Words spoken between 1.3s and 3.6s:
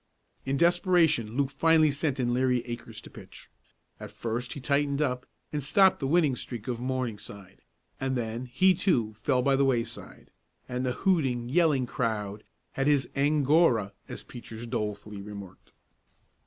Luke finally sent in Larry Akers to pitch.